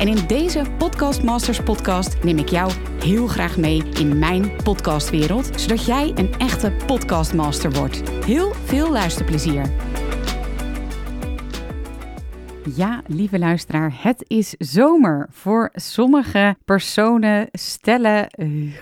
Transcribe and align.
En 0.00 0.08
in 0.08 0.26
deze 0.26 0.64
Podcast 0.78 1.22
Masters 1.22 1.62
podcast 1.62 2.22
neem 2.22 2.38
ik 2.38 2.48
jou 2.48 2.72
heel 3.02 3.26
graag 3.26 3.56
mee 3.56 3.82
in 3.82 4.18
mijn 4.18 4.56
podcastwereld, 4.62 5.60
zodat 5.60 5.84
jij 5.84 6.12
een 6.14 6.34
echte 6.38 6.72
podcastmaster 6.86 7.72
wordt. 7.72 8.10
Heel 8.24 8.52
veel 8.54 8.90
luisterplezier. 8.92 9.70
Ja, 12.76 13.02
lieve 13.06 13.38
luisteraar, 13.38 14.02
het 14.02 14.24
is 14.26 14.54
zomer. 14.58 15.26
Voor 15.30 15.70
sommige 15.74 16.56
personen, 16.64 17.48
stellen, 17.52 18.26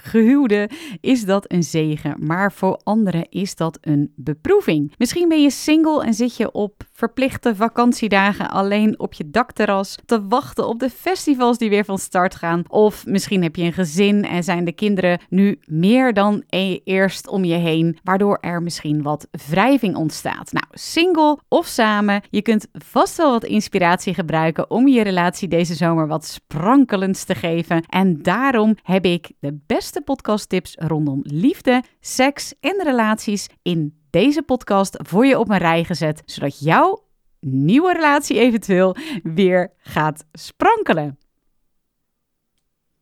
gehuwden 0.03 0.69
is 1.01 1.25
dat 1.25 1.53
een 1.53 1.63
zegen, 1.63 2.27
maar 2.27 2.53
voor 2.53 2.81
anderen 2.83 3.31
is 3.31 3.55
dat 3.55 3.79
een 3.81 4.13
beproeving. 4.17 4.93
Misschien 4.99 5.29
ben 5.29 5.43
je 5.43 5.51
single 5.51 6.05
en 6.05 6.15
zit 6.15 6.37
je 6.37 6.53
op 6.53 6.88
verplichte 6.99 7.57
vakantiedagen 7.57 8.51
alleen 8.51 8.99
op 8.99 9.13
je 9.13 9.31
dakterras 9.31 9.95
te 10.07 10.27
wachten 10.27 10.69
op 10.69 10.79
de 10.79 10.91
festivals 10.91 11.59
die 11.59 11.71
weer 11.71 11.85
van 11.85 11.99
start 11.99 12.35
gaan. 12.35 12.63
Of 12.69 13.07
misschien 13.07 13.43
heb 13.43 13.57
je 13.57 13.65
een 13.65 13.73
gezin 13.73 14.25
en 14.25 14.45
zijn 14.45 14.65
de 14.65 14.73
kinderen 14.73 15.21
nu 15.29 15.59
meer 15.65 16.15
dan 16.15 16.43
e- 16.49 16.79
eerst 16.85 17.29
om 17.29 17.45
je 17.45 17.55
heen, 17.55 17.99
waardoor 18.03 18.39
er 18.41 18.63
misschien 18.63 19.03
wat 19.03 19.29
wrijving 19.49 19.97
ontstaat. 19.97 20.53
Nou, 20.53 20.67
single 20.71 21.39
of 21.49 21.67
samen, 21.67 22.23
je 22.31 22.43
kunt 22.43 22.67
vast 22.73 23.17
wel 23.17 23.31
wat 23.31 23.45
inspiratie 23.45 24.15
gebruiken 24.15 24.71
om 24.71 24.89
je 24.89 25.03
relatie 25.03 25.49
deze 25.49 25.75
zomer 25.75 26.07
wat 26.07 26.25
sprankelends 26.25 27.25
te 27.25 27.35
geven. 27.35 27.85
En 27.89 28.23
daarom 28.23 28.77
heb 28.83 29.05
ik 29.05 29.31
de 29.41 29.59
beste 29.67 30.01
podcasttips 30.01 30.75
rondom 30.79 31.21
liefde, 31.23 31.83
seks 32.01 32.55
en 32.61 32.83
relaties 32.83 33.47
in 33.63 33.98
deze 34.11 34.43
podcast 34.43 34.97
voor 35.03 35.27
je 35.27 35.39
op 35.39 35.51
een 35.51 35.59
rij 35.59 35.85
gezet, 35.85 36.23
zodat 36.25 36.61
jouw 36.61 37.03
nieuwe 37.41 37.93
relatie 37.93 38.39
eventueel 38.39 38.97
weer 39.23 39.73
gaat 39.79 40.25
sprankelen. 40.33 41.19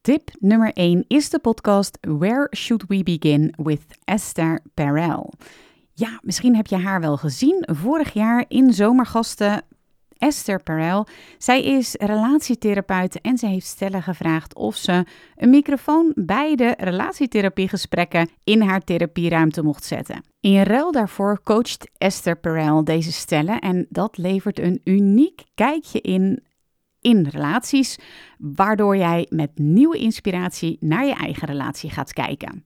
Tip 0.00 0.30
nummer 0.38 0.72
1 0.72 1.04
is 1.08 1.30
de 1.30 1.38
podcast 1.38 1.98
Where 2.00 2.48
Should 2.56 2.84
We 2.88 3.02
Begin 3.02 3.54
with 3.62 3.84
Esther 4.04 4.60
Perel. 4.74 5.32
Ja, 5.92 6.20
misschien 6.22 6.56
heb 6.56 6.66
je 6.66 6.76
haar 6.76 7.00
wel 7.00 7.16
gezien 7.16 7.68
vorig 7.72 8.12
jaar 8.12 8.44
in 8.48 8.72
Zomergasten 8.72 9.62
Esther 10.18 10.62
Perel. 10.62 11.06
Zij 11.38 11.62
is 11.62 11.94
relatietherapeut 11.94 13.20
en 13.20 13.38
ze 13.38 13.46
heeft 13.46 13.66
stellen 13.66 14.02
gevraagd 14.02 14.54
of 14.54 14.76
ze 14.76 15.04
een 15.36 15.50
microfoon 15.50 16.12
bij 16.14 16.54
de 16.54 16.74
relatietherapiegesprekken 16.78 18.28
in 18.44 18.60
haar 18.62 18.84
therapieruimte 18.84 19.62
mocht 19.62 19.84
zetten. 19.84 20.24
In 20.40 20.62
ruil 20.62 20.92
daarvoor 20.92 21.40
coacht 21.42 21.90
Esther 21.98 22.38
Perel 22.38 22.84
deze 22.84 23.12
stellen 23.12 23.60
en 23.60 23.86
dat 23.88 24.18
levert 24.18 24.58
een 24.58 24.80
uniek 24.84 25.42
kijkje 25.54 26.00
in 26.00 26.44
in 27.00 27.26
relaties, 27.30 27.98
waardoor 28.38 28.96
jij 28.96 29.26
met 29.28 29.50
nieuwe 29.58 29.98
inspiratie 29.98 30.76
naar 30.80 31.06
je 31.06 31.14
eigen 31.14 31.46
relatie 31.46 31.90
gaat 31.90 32.12
kijken. 32.12 32.64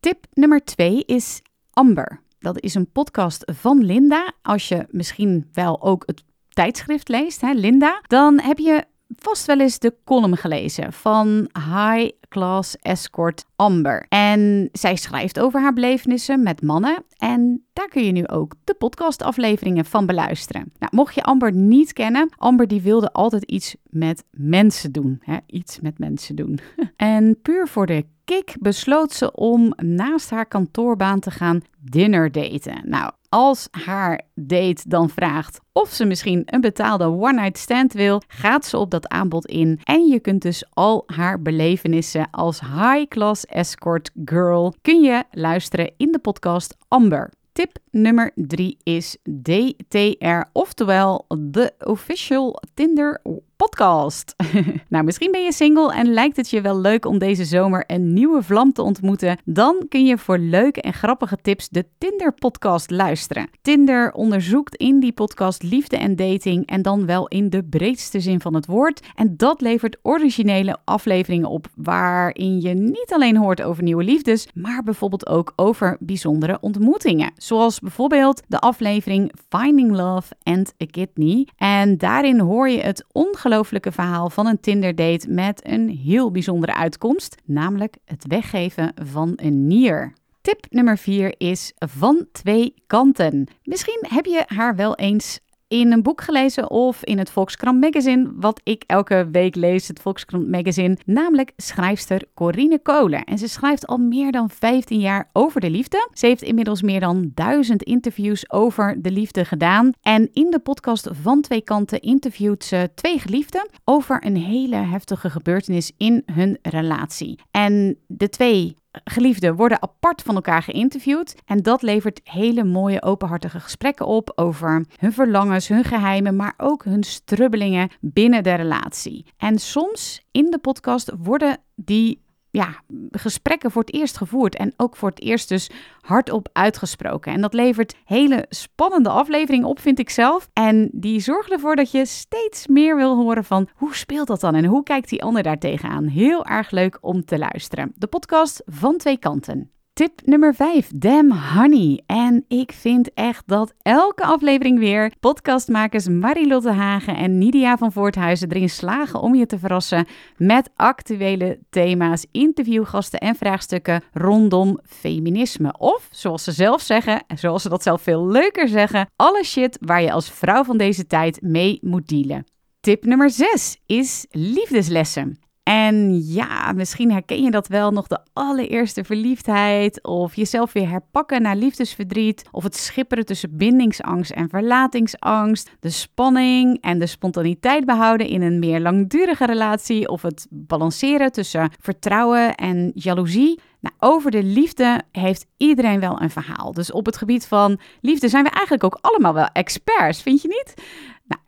Tip 0.00 0.26
nummer 0.32 0.64
2 0.64 1.04
is 1.04 1.42
Amber. 1.70 2.22
Dat 2.38 2.60
is 2.60 2.74
een 2.74 2.90
podcast 2.90 3.52
van 3.54 3.84
Linda. 3.84 4.32
Als 4.42 4.68
je 4.68 4.86
misschien 4.90 5.48
wel 5.52 5.82
ook 5.82 6.02
het 6.06 6.24
tijdschrift 6.54 7.08
leest, 7.08 7.40
hè, 7.40 7.52
Linda, 7.52 8.00
dan 8.06 8.40
heb 8.40 8.58
je 8.58 8.84
vast 9.16 9.46
wel 9.46 9.60
eens 9.60 9.78
de 9.78 9.94
column 10.04 10.36
gelezen 10.36 10.92
van 10.92 11.50
High 11.52 12.10
Class 12.28 12.76
Escort 12.76 13.44
Amber. 13.56 14.06
En 14.08 14.68
zij 14.72 14.96
schrijft 14.96 15.40
over 15.40 15.60
haar 15.60 15.72
belevenissen 15.72 16.42
met 16.42 16.62
mannen. 16.62 17.04
En 17.16 17.64
daar 17.72 17.88
kun 17.88 18.04
je 18.04 18.12
nu 18.12 18.26
ook 18.26 18.54
de 18.64 18.74
podcastafleveringen 18.74 19.84
van 19.84 20.06
beluisteren. 20.06 20.72
Nou, 20.78 20.96
mocht 20.96 21.14
je 21.14 21.22
Amber 21.22 21.52
niet 21.52 21.92
kennen, 21.92 22.28
Amber 22.36 22.66
die 22.66 22.82
wilde 22.82 23.12
altijd 23.12 23.42
iets 23.44 23.76
met 23.84 24.24
mensen 24.30 24.92
doen. 24.92 25.18
Hè? 25.20 25.36
Iets 25.46 25.80
met 25.80 25.98
mensen 25.98 26.36
doen. 26.36 26.58
en 26.96 27.38
puur 27.42 27.68
voor 27.68 27.86
de 27.86 28.04
kick 28.30 28.56
besloot 28.60 29.12
ze 29.12 29.32
om 29.32 29.72
naast 29.76 30.30
haar 30.30 30.46
kantoorbaan 30.46 31.20
te 31.20 31.30
gaan 31.30 31.62
dinner 31.80 32.32
daten. 32.32 32.80
Nou, 32.84 33.10
als 33.28 33.68
haar 33.70 34.20
date 34.34 34.82
dan 34.88 35.10
vraagt 35.10 35.60
of 35.72 35.90
ze 35.90 36.04
misschien 36.04 36.42
een 36.46 36.60
betaalde 36.60 37.04
one-night 37.04 37.58
stand 37.58 37.92
wil, 37.92 38.22
gaat 38.28 38.64
ze 38.64 38.76
op 38.78 38.90
dat 38.90 39.08
aanbod 39.08 39.46
in. 39.46 39.80
En 39.84 40.06
je 40.06 40.20
kunt 40.20 40.42
dus 40.42 40.64
al 40.70 41.02
haar 41.06 41.42
belevenissen 41.42 42.30
als 42.30 42.60
high-class 42.60 43.46
escort 43.46 44.10
girl 44.24 44.74
kun 44.82 45.00
je 45.00 45.24
luisteren 45.30 45.92
in 45.96 46.12
de 46.12 46.18
podcast 46.18 46.76
Amber. 46.88 47.30
Tip 47.52 47.78
nummer 47.90 48.30
3 48.34 48.76
is 48.82 49.16
DTR, 49.42 50.40
oftewel 50.52 51.26
de 51.38 51.72
Official 51.78 52.62
Tinder 52.74 53.20
podcast. 53.66 54.34
nou, 54.88 55.04
misschien 55.04 55.32
ben 55.32 55.42
je 55.42 55.52
single 55.52 55.94
en 55.94 56.12
lijkt 56.12 56.36
het 56.36 56.50
je 56.50 56.60
wel 56.60 56.80
leuk 56.80 57.06
om 57.06 57.18
deze 57.18 57.44
zomer 57.44 57.84
een 57.86 58.12
nieuwe 58.12 58.42
vlam 58.42 58.72
te 58.72 58.82
ontmoeten. 58.82 59.38
Dan 59.44 59.86
kun 59.88 60.04
je 60.04 60.18
voor 60.18 60.38
leuke 60.38 60.80
en 60.80 60.92
grappige 60.92 61.36
tips 61.42 61.68
de 61.68 61.86
Tinder 61.98 62.32
podcast 62.32 62.90
luisteren. 62.90 63.50
Tinder 63.62 64.12
onderzoekt 64.12 64.76
in 64.76 65.00
die 65.00 65.12
podcast 65.12 65.62
liefde 65.62 65.96
en 65.96 66.16
dating 66.16 66.66
en 66.66 66.82
dan 66.82 67.06
wel 67.06 67.28
in 67.28 67.50
de 67.50 67.64
breedste 67.64 68.20
zin 68.20 68.40
van 68.40 68.54
het 68.54 68.66
woord. 68.66 69.06
En 69.14 69.36
dat 69.36 69.60
levert 69.60 69.98
originele 70.02 70.76
afleveringen 70.84 71.48
op 71.48 71.66
waarin 71.74 72.60
je 72.60 72.74
niet 72.74 73.12
alleen 73.12 73.36
hoort 73.36 73.62
over 73.62 73.82
nieuwe 73.82 74.04
liefdes, 74.04 74.48
maar 74.54 74.82
bijvoorbeeld 74.82 75.28
ook 75.28 75.52
over 75.56 75.96
bijzondere 76.00 76.58
ontmoetingen. 76.60 77.32
Zoals 77.36 77.80
bijvoorbeeld 77.80 78.42
de 78.48 78.58
aflevering 78.58 79.32
Finding 79.48 79.96
Love 79.96 80.34
and 80.42 80.74
a 80.82 80.86
Kidney. 80.90 81.48
En 81.56 81.98
daarin 81.98 82.38
hoor 82.38 82.68
je 82.68 82.80
het 82.80 83.04
ongelooflijke 83.12 83.48
ongelooflijke 83.50 83.92
verhaal 83.92 84.30
van 84.30 84.46
een 84.46 84.60
Tinder-date 84.60 85.30
met 85.30 85.66
een 85.66 85.88
heel 85.88 86.30
bijzondere 86.30 86.74
uitkomst, 86.74 87.36
namelijk 87.44 87.96
het 88.04 88.24
weggeven 88.26 88.92
van 89.02 89.32
een 89.36 89.66
nier. 89.66 90.12
Tip 90.40 90.66
nummer 90.68 90.98
4 90.98 91.34
is 91.38 91.72
van 91.76 92.26
twee 92.32 92.74
kanten. 92.86 93.48
Misschien 93.62 94.04
heb 94.08 94.24
je 94.24 94.42
haar 94.46 94.76
wel 94.76 94.96
eens 94.96 95.40
in 95.70 95.92
een 95.92 96.02
boek 96.02 96.20
gelezen 96.20 96.70
of 96.70 97.04
in 97.04 97.18
het 97.18 97.30
Volkskrant 97.30 97.80
Magazine, 97.80 98.30
wat 98.34 98.60
ik 98.64 98.84
elke 98.86 99.28
week 99.32 99.54
lees, 99.54 99.88
het 99.88 100.00
Volkskrant 100.00 100.48
Magazine, 100.48 100.96
namelijk 101.04 101.52
schrijfster 101.56 102.22
Corine 102.34 102.78
Kolen. 102.78 103.24
En 103.24 103.38
ze 103.38 103.48
schrijft 103.48 103.86
al 103.86 103.96
meer 103.96 104.32
dan 104.32 104.50
15 104.50 105.00
jaar 105.00 105.28
over 105.32 105.60
de 105.60 105.70
liefde. 105.70 106.08
Ze 106.12 106.26
heeft 106.26 106.42
inmiddels 106.42 106.82
meer 106.82 107.00
dan 107.00 107.30
duizend 107.34 107.82
interviews 107.82 108.50
over 108.50 109.02
de 109.02 109.10
liefde 109.10 109.44
gedaan. 109.44 109.90
En 110.02 110.28
in 110.32 110.50
de 110.50 110.58
podcast 110.58 111.08
van 111.22 111.40
Twee 111.40 111.62
Kanten 111.62 112.00
interviewt 112.00 112.64
ze 112.64 112.90
twee 112.94 113.18
geliefden 113.18 113.68
over 113.84 114.26
een 114.26 114.36
hele 114.36 114.76
heftige 114.76 115.30
gebeurtenis 115.30 115.92
in 115.96 116.22
hun 116.32 116.58
relatie. 116.62 117.38
En 117.50 117.98
de 118.06 118.28
twee 118.28 118.76
geliefden 119.04 119.56
worden 119.56 119.82
apart 119.82 120.22
van 120.22 120.34
elkaar 120.34 120.62
geïnterviewd. 120.62 121.34
En 121.44 121.62
dat 121.62 121.82
levert 121.82 122.20
hele 122.24 122.64
mooie, 122.64 123.02
openhartige 123.02 123.60
gesprekken 123.60 124.06
op 124.06 124.32
over 124.34 124.86
hun 124.96 125.12
verlangens, 125.12 125.68
hun 125.68 125.84
geheimen, 125.84 126.36
maar 126.36 126.54
ook 126.56 126.84
hun 126.84 127.02
strubbelingen 127.02 127.90
binnen 128.00 128.42
de 128.42 128.54
relatie. 128.54 129.26
En 129.36 129.58
soms 129.58 130.26
in 130.30 130.50
de 130.50 130.58
podcast 130.58 131.12
worden 131.18 131.58
die 131.74 132.22
ja, 132.50 132.82
gesprekken 133.10 133.70
voor 133.70 133.82
het 133.82 133.94
eerst 133.94 134.16
gevoerd 134.16 134.56
en 134.56 134.72
ook 134.76 134.96
voor 134.96 135.08
het 135.08 135.22
eerst 135.22 135.48
dus 135.48 135.70
hardop 136.00 136.48
uitgesproken. 136.52 137.32
En 137.32 137.40
dat 137.40 137.54
levert 137.54 137.96
hele 138.04 138.46
spannende 138.48 139.08
afleveringen 139.08 139.68
op, 139.68 139.80
vind 139.80 139.98
ik 139.98 140.10
zelf. 140.10 140.48
En 140.52 140.88
die 140.92 141.20
zorgen 141.20 141.52
ervoor 141.52 141.76
dat 141.76 141.90
je 141.90 142.06
steeds 142.06 142.66
meer 142.66 142.96
wil 142.96 143.16
horen 143.16 143.44
van 143.44 143.68
hoe 143.74 143.94
speelt 143.94 144.26
dat 144.26 144.40
dan 144.40 144.54
en 144.54 144.64
hoe 144.64 144.82
kijkt 144.82 145.08
die 145.08 145.22
ander 145.22 145.42
daar 145.42 145.58
tegenaan. 145.58 146.06
Heel 146.06 146.46
erg 146.46 146.70
leuk 146.70 146.98
om 147.00 147.24
te 147.24 147.38
luisteren. 147.38 147.92
De 147.94 148.06
podcast 148.06 148.62
van 148.66 148.96
twee 148.96 149.18
kanten. 149.18 149.70
Tip 149.92 150.20
nummer 150.24 150.54
5, 150.54 150.90
Damn 150.94 151.32
Honey. 151.32 152.02
En 152.06 152.44
ik 152.48 152.72
vind 152.72 153.14
echt 153.14 153.42
dat 153.46 153.74
elke 153.82 154.24
aflevering 154.24 154.78
weer 154.78 155.12
podcastmakers 155.20 156.08
Marilotte 156.08 156.70
Hagen 156.70 157.16
en 157.16 157.38
Nidia 157.38 157.76
van 157.76 157.92
Voorthuizen 157.92 158.50
erin 158.50 158.70
slagen 158.70 159.20
om 159.20 159.34
je 159.34 159.46
te 159.46 159.58
verrassen 159.58 160.06
met 160.36 160.70
actuele 160.76 161.58
thema's, 161.70 162.26
interviewgasten 162.32 163.20
en 163.20 163.34
vraagstukken 163.34 164.02
rondom 164.12 164.78
feminisme. 164.84 165.78
Of, 165.78 166.08
zoals 166.10 166.44
ze 166.44 166.52
zelf 166.52 166.80
zeggen, 166.80 167.22
en 167.26 167.38
zoals 167.38 167.62
ze 167.62 167.68
dat 167.68 167.82
zelf 167.82 168.02
veel 168.02 168.26
leuker 168.26 168.68
zeggen, 168.68 169.08
alle 169.16 169.44
shit 169.44 169.78
waar 169.80 170.02
je 170.02 170.12
als 170.12 170.30
vrouw 170.30 170.64
van 170.64 170.76
deze 170.76 171.06
tijd 171.06 171.42
mee 171.42 171.78
moet 171.82 172.08
dealen. 172.08 172.44
Tip 172.80 173.04
nummer 173.04 173.30
6 173.30 173.76
is 173.86 174.26
liefdeslessen. 174.30 175.38
En 175.70 176.26
ja, 176.26 176.72
misschien 176.72 177.12
herken 177.12 177.42
je 177.42 177.50
dat 177.50 177.68
wel 177.68 177.90
nog 177.90 178.06
de 178.06 178.18
allereerste 178.32 179.04
verliefdheid 179.04 180.04
of 180.04 180.36
jezelf 180.36 180.72
weer 180.72 180.88
herpakken 180.88 181.42
na 181.42 181.54
liefdesverdriet 181.54 182.48
of 182.50 182.62
het 182.62 182.76
schipperen 182.76 183.24
tussen 183.24 183.56
bindingsangst 183.56 184.30
en 184.30 184.48
verlatingsangst, 184.48 185.70
de 185.80 185.90
spanning 185.90 186.80
en 186.80 186.98
de 186.98 187.06
spontaniteit 187.06 187.84
behouden 187.84 188.26
in 188.28 188.42
een 188.42 188.58
meer 188.58 188.80
langdurige 188.80 189.46
relatie 189.46 190.08
of 190.08 190.22
het 190.22 190.46
balanceren 190.50 191.32
tussen 191.32 191.70
vertrouwen 191.80 192.54
en 192.54 192.90
jaloezie. 192.94 193.60
Nou, 193.80 193.94
over 193.98 194.30
de 194.30 194.42
liefde 194.42 195.02
heeft 195.12 195.46
iedereen 195.56 196.00
wel 196.00 196.20
een 196.22 196.30
verhaal. 196.30 196.72
Dus 196.72 196.92
op 196.92 197.06
het 197.06 197.16
gebied 197.16 197.46
van 197.46 197.80
liefde 198.00 198.28
zijn 198.28 198.44
we 198.44 198.50
eigenlijk 198.50 198.84
ook 198.84 198.98
allemaal 199.00 199.34
wel 199.34 199.48
experts, 199.52 200.22
vind 200.22 200.42
je 200.42 200.48
niet? 200.48 200.74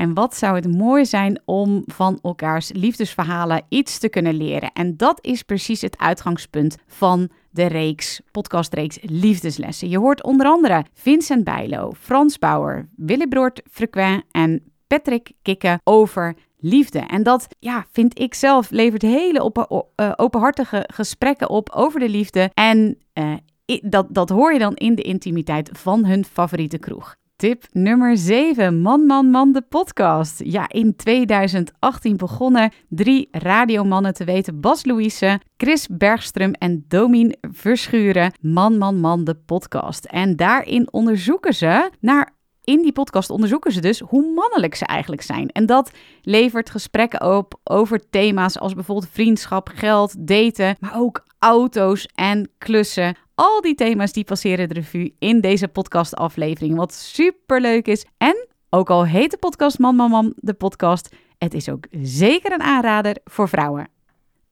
En 0.02 0.14
wat 0.14 0.36
zou 0.36 0.54
het 0.54 0.76
mooi 0.76 1.06
zijn 1.06 1.40
om 1.44 1.82
van 1.86 2.18
elkaars 2.22 2.72
liefdesverhalen 2.72 3.62
iets 3.68 3.98
te 3.98 4.08
kunnen 4.08 4.34
leren? 4.34 4.72
En 4.72 4.96
dat 4.96 5.18
is 5.20 5.42
precies 5.42 5.80
het 5.80 5.98
uitgangspunt 5.98 6.76
van 6.86 7.28
de 7.50 7.66
reeks, 7.66 8.20
podcastreeks 8.30 8.98
Liefdeslessen. 9.02 9.88
Je 9.88 9.98
hoort 9.98 10.22
onder 10.22 10.46
andere 10.46 10.84
Vincent 10.94 11.44
Bijlo, 11.44 11.92
Frans 11.98 12.38
Bauer, 12.38 12.88
Willy 12.96 13.26
Broert 13.26 13.62
Frequent 13.70 14.22
en 14.30 14.62
Patrick 14.86 15.32
Kikke 15.42 15.80
over 15.84 16.36
liefde. 16.58 16.98
En 16.98 17.22
dat, 17.22 17.46
ja, 17.58 17.86
vind 17.90 18.18
ik 18.18 18.34
zelf, 18.34 18.70
levert 18.70 19.02
hele 19.02 19.52
uh, 19.96 20.12
openhartige 20.16 20.88
gesprekken 20.92 21.50
op 21.50 21.70
over 21.70 22.00
de 22.00 22.08
liefde. 22.08 22.50
En 22.54 22.98
uh, 23.14 23.34
dat, 23.82 24.06
dat 24.10 24.28
hoor 24.28 24.52
je 24.52 24.58
dan 24.58 24.74
in 24.74 24.94
de 24.94 25.02
intimiteit 25.02 25.70
van 25.72 26.04
hun 26.04 26.24
favoriete 26.24 26.78
kroeg. 26.78 27.16
Tip 27.42 27.64
nummer 27.72 28.16
7. 28.16 28.80
Man, 28.80 29.06
man, 29.06 29.30
man, 29.30 29.52
de 29.52 29.62
podcast. 29.62 30.40
Ja, 30.44 30.68
in 30.68 30.96
2018 30.96 32.16
begonnen 32.16 32.72
drie 32.88 33.28
radiomannen 33.30 34.14
te 34.14 34.24
weten. 34.24 34.60
Bas 34.60 34.84
Louise, 34.84 35.40
Chris 35.56 35.88
Bergström 35.88 36.52
en 36.58 36.84
Domien 36.88 37.36
Verschuren. 37.40 38.32
Man, 38.40 38.78
man, 38.78 39.00
man, 39.00 39.24
de 39.24 39.34
podcast. 39.34 40.04
En 40.04 40.36
daarin 40.36 40.92
onderzoeken 40.92 41.54
ze 41.54 41.90
naar 42.00 42.34
in 42.64 42.82
die 42.82 42.92
podcast 42.92 43.30
onderzoeken 43.30 43.72
ze 43.72 43.80
dus 43.80 44.00
hoe 44.00 44.32
mannelijk 44.34 44.74
ze 44.74 44.86
eigenlijk 44.86 45.22
zijn. 45.22 45.48
En 45.48 45.66
dat 45.66 45.90
levert 46.22 46.70
gesprekken 46.70 47.36
op 47.36 47.60
over 47.64 48.10
thema's 48.10 48.58
als 48.58 48.74
bijvoorbeeld 48.74 49.10
vriendschap, 49.12 49.70
geld, 49.74 50.26
daten, 50.28 50.76
maar 50.80 50.96
ook 50.96 51.24
auto's 51.38 52.08
en 52.14 52.50
klussen. 52.58 53.16
Al 53.34 53.60
die 53.60 53.74
thema's 53.74 54.12
die 54.12 54.24
passeren 54.24 54.68
de 54.68 54.74
revue 54.74 55.14
in 55.18 55.40
deze 55.40 55.68
podcastaflevering. 55.68 56.76
Wat 56.76 56.92
super 56.92 57.60
leuk 57.60 57.86
is. 57.86 58.04
En 58.18 58.46
ook 58.70 58.90
al 58.90 59.06
heet 59.06 59.30
de 59.30 59.36
podcast 59.36 59.78
Man 59.78 59.96
Man 59.96 60.10
Man 60.10 60.32
de 60.36 60.54
podcast, 60.54 61.14
het 61.38 61.54
is 61.54 61.68
ook 61.68 61.86
zeker 62.02 62.52
een 62.52 62.62
aanrader 62.62 63.16
voor 63.24 63.48
vrouwen. 63.48 63.88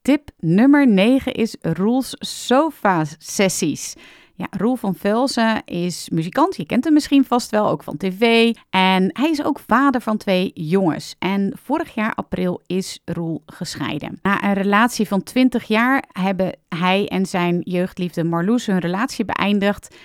Tip 0.01 0.29
nummer 0.39 0.87
9 0.87 1.33
is 1.33 1.55
Roels 1.61 2.15
Sofa 2.19 3.05
Sessies. 3.17 3.95
Ja, 4.41 4.47
Roel 4.57 4.75
van 4.75 4.95
Velzen 4.95 5.65
is 5.65 6.09
muzikant. 6.09 6.55
Je 6.55 6.65
kent 6.65 6.83
hem 6.83 6.93
misschien 6.93 7.25
vast 7.25 7.51
wel, 7.51 7.69
ook 7.69 7.83
van 7.83 7.97
tv. 7.97 8.53
En 8.69 9.09
hij 9.13 9.29
is 9.29 9.43
ook 9.43 9.59
vader 9.67 10.01
van 10.01 10.17
twee 10.17 10.51
jongens. 10.53 11.15
En 11.19 11.53
vorig 11.63 11.93
jaar 11.93 12.13
april 12.13 12.61
is 12.65 12.99
Roel 13.05 13.41
gescheiden. 13.45 14.19
Na 14.21 14.43
een 14.43 14.53
relatie 14.53 15.07
van 15.07 15.23
20 15.23 15.63
jaar 15.63 16.03
hebben 16.11 16.57
hij 16.69 17.07
en 17.07 17.25
zijn 17.25 17.59
jeugdliefde 17.63 18.23
Marloes 18.23 18.65
hun 18.65 18.79
relatie 18.79 19.25
beëindigd. 19.25 19.95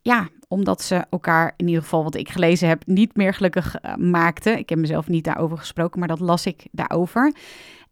Ja, 0.00 0.28
omdat 0.48 0.82
ze 0.82 1.04
elkaar, 1.10 1.54
in 1.56 1.66
ieder 1.66 1.82
geval 1.82 2.02
wat 2.02 2.14
ik 2.14 2.28
gelezen 2.28 2.68
heb, 2.68 2.86
niet 2.86 3.16
meer 3.16 3.34
gelukkig 3.34 3.76
uh, 3.82 3.94
maakten. 3.94 4.58
Ik 4.58 4.68
heb 4.68 4.78
mezelf 4.78 5.08
niet 5.08 5.24
daarover 5.24 5.58
gesproken, 5.58 5.98
maar 5.98 6.08
dat 6.08 6.20
las 6.20 6.46
ik 6.46 6.66
daarover. 6.70 7.34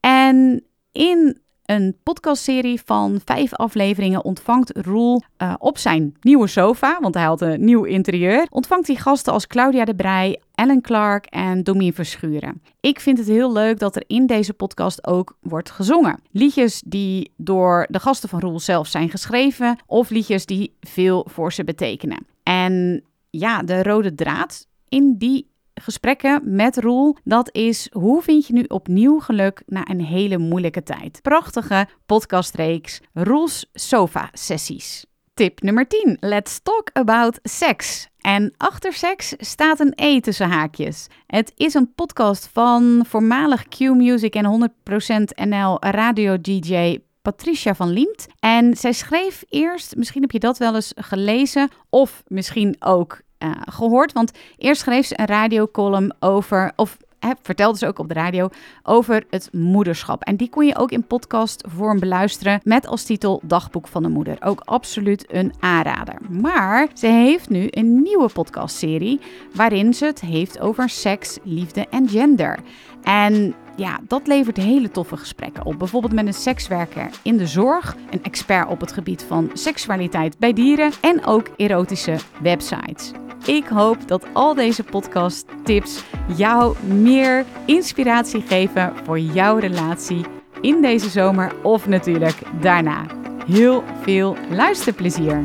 En 0.01 0.65
in 0.93 1.41
een 1.71 1.97
podcastserie 2.03 2.81
van 2.85 3.21
vijf 3.25 3.55
afleveringen 3.55 4.25
ontvangt 4.25 4.77
Roel 4.77 5.23
uh, 5.39 5.55
op 5.59 5.79
zijn 5.79 6.17
nieuwe 6.21 6.47
sofa, 6.47 6.99
want 7.01 7.15
hij 7.15 7.25
had 7.25 7.41
een 7.41 7.65
nieuw 7.65 7.85
interieur, 7.85 8.47
ontvangt 8.51 8.87
hij 8.87 8.97
gasten 8.97 9.33
als 9.33 9.47
Claudia 9.47 9.85
de 9.85 9.95
Brij, 9.95 10.41
Ellen 10.55 10.81
Clark 10.81 11.27
en 11.27 11.63
Domien 11.63 11.95
Verschuren. 11.95 12.63
Ik 12.81 13.01
vind 13.01 13.19
het 13.19 13.27
heel 13.27 13.53
leuk 13.53 13.79
dat 13.79 13.97
er 13.97 14.05
in 14.07 14.27
deze 14.27 14.53
podcast 14.53 15.07
ook 15.07 15.37
wordt 15.41 15.71
gezongen. 15.71 16.21
Liedjes 16.31 16.83
die 16.87 17.33
door 17.37 17.87
de 17.91 18.01
gasten 18.01 18.29
van 18.29 18.41
Roel 18.41 18.61
zelf 18.61 18.87
zijn 18.87 19.11
geschreven 19.11 19.79
of 19.87 20.11
liedjes 20.11 20.47
die 20.47 20.77
veel 20.81 21.27
voor 21.31 21.53
ze 21.53 21.65
betekenen. 21.65 22.27
En 22.43 23.05
ja, 23.31 23.63
de 23.63 23.83
rode 23.83 24.15
draad 24.15 24.67
in 24.89 25.15
die 25.19 25.50
gesprekken 25.81 26.41
met 26.45 26.77
Roel. 26.77 27.17
Dat 27.25 27.49
is 27.55 27.89
hoe 27.93 28.23
vind 28.23 28.47
je 28.47 28.53
nu 28.53 28.65
opnieuw 28.69 29.19
geluk 29.19 29.63
na 29.67 29.89
een 29.89 30.01
hele 30.01 30.39
moeilijke 30.39 30.83
tijd. 30.83 31.23
Prachtige 31.23 31.89
podcastreeks 32.07 33.01
Roels 33.13 33.71
Sofa 33.73 34.29
Sessies. 34.33 35.05
Tip 35.35 35.63
nummer 35.63 35.89
10. 35.89 36.17
Let's 36.21 36.61
talk 36.63 36.91
about 36.93 37.39
sex. 37.43 38.09
En 38.19 38.55
achter 38.57 38.93
seks 38.93 39.35
staat 39.39 39.81
een 39.81 39.93
E 39.95 40.21
tussen 40.21 40.51
haakjes. 40.51 41.07
Het 41.27 41.53
is 41.57 41.75
een 41.75 41.95
podcast 41.95 42.49
van 42.53 43.05
voormalig 43.07 43.69
Q-Music 43.69 44.35
en 44.35 44.71
100% 44.91 45.49
NL 45.49 45.77
radio 45.81 46.41
DJ 46.41 46.99
Patricia 47.23 47.75
van 47.75 47.91
Liemt. 47.91 48.27
En 48.39 48.77
zij 48.77 48.93
schreef 48.93 49.45
eerst, 49.49 49.97
misschien 49.97 50.23
heb 50.23 50.31
je 50.31 50.39
dat 50.39 50.59
wel 50.59 50.75
eens 50.75 50.93
gelezen, 50.97 51.69
of 51.89 52.23
misschien 52.27 52.77
ook 52.79 53.21
uh, 53.45 53.51
gehoord. 53.65 54.13
Want 54.13 54.33
eerst 54.59 54.81
schreef 54.81 55.07
ze 55.07 55.21
een 55.21 55.27
radiocolumn 55.27 56.13
over, 56.21 56.73
of 56.77 56.97
hè, 57.21 57.31
vertelde 57.43 57.79
ze 57.79 57.87
ook 57.87 57.99
op 57.99 58.09
de 58.09 58.15
radio, 58.15 58.49
over 58.83 59.25
het 59.31 59.49
moederschap. 59.53 60.23
En 60.23 60.37
die 60.37 60.49
kon 60.49 60.67
je 60.67 60.77
ook 60.77 60.91
in 60.91 61.07
podcastvorm 61.07 62.01
beluisteren 62.01 62.61
met 62.65 62.87
als 62.87 63.05
titel 63.05 63.41
Dagboek 63.45 63.89
van 63.89 64.03
de 64.03 64.09
Moeder. 64.09 64.37
Ook 64.41 64.61
absoluut 64.65 65.25
een 65.29 65.53
aanrader. 65.61 66.15
Maar 66.29 66.89
ze 66.95 67.07
heeft 67.07 67.49
nu 67.49 67.67
een 67.71 68.03
nieuwe 68.03 68.29
podcastserie 68.33 69.21
waarin 69.55 69.95
ze 69.95 70.05
het 70.05 70.21
heeft 70.21 70.61
over 70.61 70.89
seks, 70.89 71.39
liefde 71.43 71.87
en 71.91 72.09
gender. 72.09 72.59
En 73.03 73.55
ja, 73.77 74.01
dat 74.07 74.27
levert 74.27 74.57
hele 74.57 74.91
toffe 74.91 75.17
gesprekken 75.17 75.65
op. 75.65 75.79
Bijvoorbeeld 75.79 76.13
met 76.13 76.27
een 76.27 76.35
sekswerker 76.35 77.11
in 77.23 77.37
de 77.37 77.47
zorg, 77.47 77.97
een 78.11 78.23
expert 78.23 78.69
op 78.69 78.81
het 78.81 78.93
gebied 78.93 79.23
van 79.23 79.51
seksualiteit 79.53 80.39
bij 80.39 80.53
dieren 80.53 80.93
en 81.01 81.25
ook 81.25 81.49
erotische 81.57 82.17
websites. 82.43 83.13
Ik 83.51 83.67
hoop 83.67 84.09
dat 84.09 84.27
al 84.33 84.55
deze 84.55 84.83
podcast 84.83 85.45
tips 85.65 86.05
jou 86.37 86.77
meer 86.85 87.45
inspiratie 87.65 88.41
geven 88.41 88.93
voor 89.05 89.19
jouw 89.19 89.57
relatie 89.57 90.25
in 90.61 90.83
deze 90.83 91.09
zomer 91.09 91.53
of 91.63 91.87
natuurlijk 91.87 92.43
daarna. 92.61 93.07
Heel 93.47 93.85
veel 94.03 94.37
luisterplezier! 94.51 95.43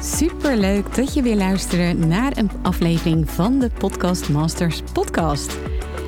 Super 0.00 0.56
leuk 0.56 0.94
dat 0.94 1.14
je 1.14 1.22
weer 1.22 1.36
luistert 1.36 2.06
naar 2.06 2.36
een 2.36 2.50
aflevering 2.62 3.30
van 3.30 3.58
de 3.58 3.70
Podcast 3.78 4.28
Masters 4.28 4.82
podcast. 4.92 5.65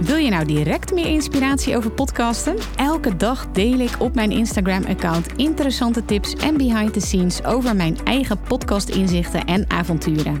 Wil 0.00 0.16
je 0.16 0.30
nou 0.30 0.44
direct 0.44 0.92
meer 0.92 1.06
inspiratie 1.06 1.76
over 1.76 1.90
podcasten? 1.90 2.56
Elke 2.76 3.16
dag 3.16 3.46
deel 3.52 3.78
ik 3.78 3.90
op 3.98 4.14
mijn 4.14 4.30
Instagram-account 4.30 5.26
interessante 5.36 6.04
tips 6.04 6.34
en 6.34 6.56
behind 6.56 6.92
the 6.92 7.00
scenes 7.00 7.44
over 7.44 7.76
mijn 7.76 7.96
eigen 8.04 8.40
podcast-inzichten 8.40 9.44
en 9.44 9.70
avonturen. 9.70 10.40